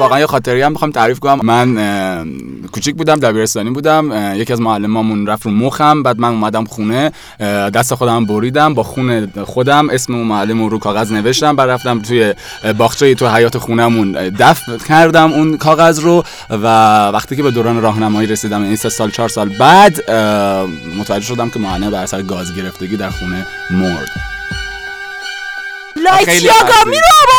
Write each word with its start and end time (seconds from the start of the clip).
واقعا 0.00 0.20
یه 0.20 0.26
خاطری 0.26 0.62
هم 0.62 0.72
می‌خوام 0.72 0.90
تعریف 0.90 1.18
کنم. 1.18 1.40
من 1.42 1.76
کوچیک 2.72 2.94
بودم 2.94 3.16
دبیرستانی 3.16 3.70
بودم. 3.70 4.34
یکی 4.36 4.52
از 4.52 4.60
معلمامون 4.60 5.26
رفت 5.26 5.46
رو 5.46 5.50
مخم. 5.52 6.02
بعد 6.02 6.18
من 6.18 6.28
اومدم 6.28 6.64
خونه. 6.64 7.12
دست 7.74 7.94
خودم 7.94 8.26
بریدم. 8.26 8.74
با 8.74 8.82
خون 8.82 9.32
خودم 9.44 9.90
اسم 9.90 10.14
اون 10.14 10.26
معلم 10.26 10.62
رو 10.68 10.78
کاغذ 10.78 11.12
نوشتم. 11.12 11.56
بعد 11.56 11.70
رفتم 11.70 11.98
توی 12.02 12.34
باغچه 12.78 13.14
تو 13.14 13.28
حیات 13.28 13.58
خونمون 13.58 14.12
دفن 14.12 14.78
کردم 14.88 15.32
اون 15.32 15.56
کاغذ 15.56 16.00
رو. 16.00 16.24
و 16.50 16.66
وقتی 17.08 17.36
که 17.36 17.42
به 17.42 17.50
دوران 17.50 17.82
راهنمایی 17.82 18.28
رسیدم 18.28 18.62
این 18.62 18.76
سه 18.76 18.88
سال 18.88 19.10
چهار 19.10 19.28
سال 19.28 19.48
بعد 19.48 20.10
متوجه 20.98 21.26
شدم 21.26 21.50
که 21.50 21.58
معلم 21.58 21.90
بر 21.90 22.02
اثر 22.02 22.22
گاز 22.22 22.56
گرفتگی 22.56 22.96
در 22.96 23.10
خونه 23.10 23.46
مرد. 23.70 24.08
لایک 25.96 26.40
چیا 26.40 26.52
میرم 26.86 27.29